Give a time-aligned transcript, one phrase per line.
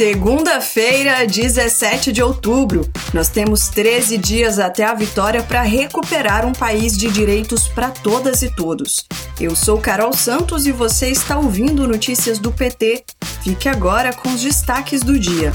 [0.00, 2.88] Segunda-feira, 17 de outubro.
[3.12, 8.40] Nós temos 13 dias até a vitória para recuperar um país de direitos para todas
[8.40, 9.04] e todos.
[9.38, 13.04] Eu sou Carol Santos e você está ouvindo Notícias do PT.
[13.44, 15.52] Fique agora com os destaques do dia.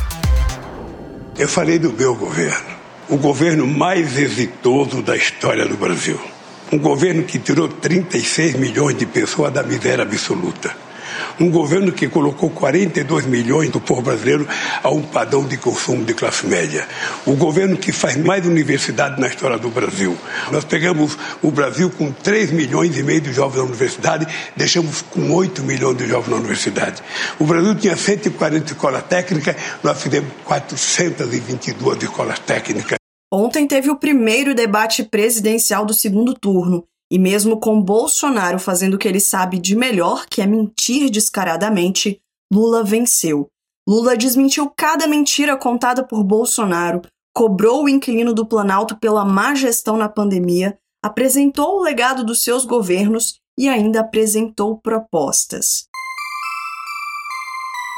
[1.40, 2.70] Eu falei do meu governo,
[3.10, 6.22] o governo mais exitoso da história do Brasil.
[6.72, 10.85] Um governo que tirou 36 milhões de pessoas da miséria absoluta
[11.40, 14.48] um governo que colocou 42 milhões do povo brasileiro
[14.84, 16.88] a um padrão de consumo de classe média.
[17.26, 20.18] O governo que faz mais universidade na história do Brasil.
[20.52, 25.32] Nós pegamos o Brasil com 3 milhões e meio de jovens na universidade, deixamos com
[25.32, 27.02] 8 milhões de jovens na universidade.
[27.40, 32.98] O Brasil tinha 140 escolas técnicas, nós fizemos 422 escolas técnicas.
[33.32, 36.86] Ontem teve o primeiro debate presidencial do segundo turno.
[37.16, 42.20] E mesmo com Bolsonaro fazendo o que ele sabe de melhor, que é mentir descaradamente,
[42.52, 43.48] Lula venceu.
[43.88, 47.02] Lula desmentiu cada mentira contada por Bolsonaro,
[47.34, 52.66] cobrou o inquilino do Planalto pela má gestão na pandemia, apresentou o legado dos seus
[52.66, 55.86] governos e ainda apresentou propostas.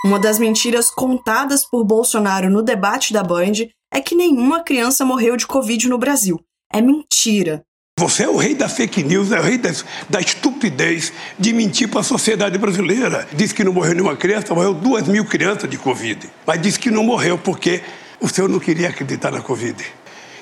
[0.06, 5.36] Uma das mentiras contadas por Bolsonaro no debate da Band é que nenhuma criança morreu
[5.36, 6.40] de Covid no Brasil.
[6.72, 7.64] É mentira.
[8.00, 9.72] Você é o rei da fake news, é o rei da,
[10.08, 13.28] da estupidez de mentir para a sociedade brasileira.
[13.34, 16.30] Diz que não morreu nenhuma criança, morreu duas mil crianças de Covid.
[16.46, 17.82] Mas disse que não morreu porque
[18.22, 19.84] o senhor não queria acreditar na Covid.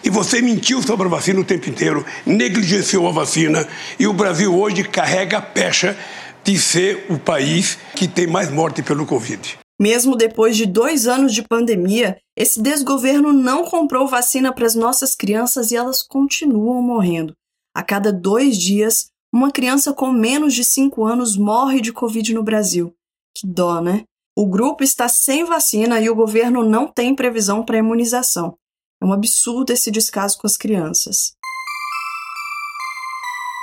[0.03, 3.65] E você mentiu sobre a vacina o tempo inteiro, negligenciou a vacina,
[3.97, 5.97] e o Brasil hoje carrega a pecha
[6.43, 9.57] de ser o país que tem mais morte pelo Covid.
[9.79, 15.15] Mesmo depois de dois anos de pandemia, esse desgoverno não comprou vacina para as nossas
[15.15, 17.33] crianças e elas continuam morrendo.
[17.75, 22.41] A cada dois dias, uma criança com menos de 5 anos morre de Covid no
[22.41, 22.95] Brasil.
[23.37, 24.05] Que dó, né?
[24.33, 28.57] O grupo está sem vacina e o governo não tem previsão para imunização.
[29.01, 31.33] É um absurdo esse descaso com as crianças.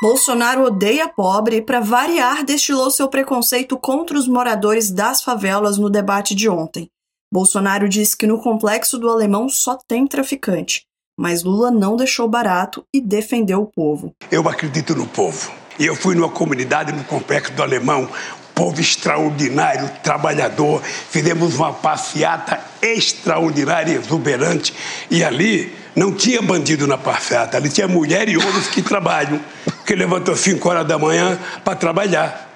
[0.03, 5.89] Bolsonaro odeia pobre e, para variar, destilou seu preconceito contra os moradores das favelas no
[5.89, 6.91] debate de ontem.
[7.33, 10.83] Bolsonaro disse que no complexo do Alemão só tem traficante.
[11.19, 14.15] Mas Lula não deixou barato e defendeu o povo.
[14.31, 15.53] Eu acredito no povo.
[15.79, 18.09] E eu fui numa comunidade no Complexo do Alemão,
[18.55, 20.83] povo extraordinário, trabalhador.
[20.83, 24.75] Fizemos uma passeata extraordinária, exuberante.
[25.11, 29.41] E ali não tinha bandido na passeata, ali tinha mulher e homens que trabalham,
[29.85, 32.51] que levantam às 5 horas da manhã para trabalhar.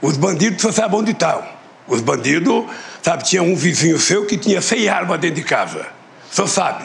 [0.00, 1.42] Os bandidos só sabem onde estão.
[1.86, 2.64] Os bandidos,
[3.02, 5.86] sabe, tinha um vizinho seu que tinha 100 armas dentro de casa.
[6.30, 6.84] Só sabe.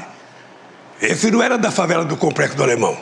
[1.01, 2.97] Esse não era da favela do Complexo do Alemão.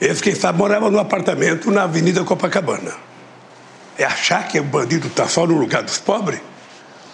[0.00, 2.94] Esse, quem sabe, morava num apartamento na Avenida Copacabana.
[3.98, 6.40] É achar que o bandido está só no lugar dos pobres?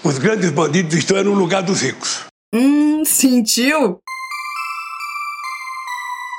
[0.05, 2.25] Os grandes bandidos estão no lugar dos ricos.
[2.55, 4.01] Hum, sentiu?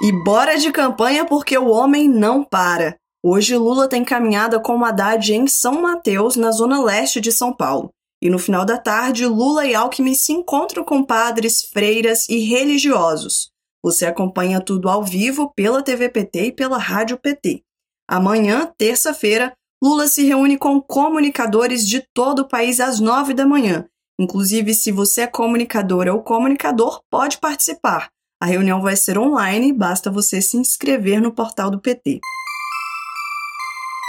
[0.04, 2.96] E bora de campanha porque o homem não para.
[3.24, 7.90] Hoje Lula tem caminhada com Haddad em São Mateus, na zona leste de São Paulo.
[8.22, 13.49] E no final da tarde, Lula e Alckmin se encontram com padres, freiras e religiosos.
[13.84, 17.64] Você acompanha tudo ao vivo pela TV PT e pela Rádio PT.
[18.08, 23.86] Amanhã, terça-feira, Lula se reúne com comunicadores de todo o país às nove da manhã.
[24.20, 28.10] Inclusive, se você é comunicadora ou comunicador, pode participar.
[28.42, 32.20] A reunião vai ser online, basta você se inscrever no portal do PT.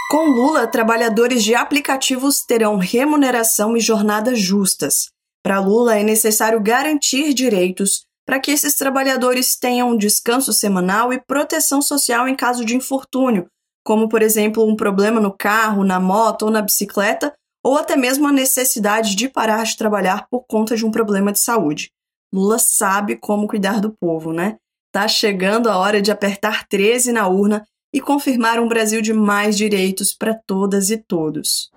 [0.09, 5.09] Com Lula, trabalhadores de aplicativos terão remuneração e jornadas justas.
[5.41, 11.81] Para Lula, é necessário garantir direitos, para que esses trabalhadores tenham descanso semanal e proteção
[11.81, 13.47] social em caso de infortúnio,
[13.83, 18.25] como, por exemplo, um problema no carro, na moto ou na bicicleta, ou até mesmo
[18.25, 21.91] a necessidade de parar de trabalhar por conta de um problema de saúde.
[22.33, 24.55] Lula sabe como cuidar do povo, né?
[24.93, 29.57] Tá chegando a hora de apertar 13 na urna e confirmar um Brasil de mais
[29.57, 31.69] direitos para todas e todos.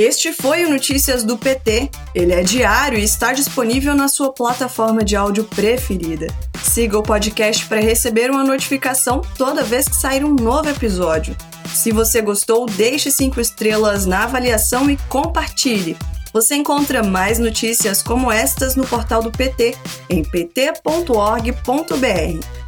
[0.00, 1.90] Este foi o Notícias do PT.
[2.14, 6.26] Ele é diário e está disponível na sua plataforma de áudio preferida.
[6.62, 11.36] Siga o podcast para receber uma notificação toda vez que sair um novo episódio.
[11.74, 15.98] Se você gostou, deixe cinco estrelas na avaliação e compartilhe.
[16.32, 19.76] Você encontra mais notícias como estas no portal do PT
[20.08, 21.60] em pt.org.br.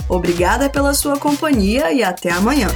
[0.06, 2.68] Obrigada pela sua companhia e até amanhã.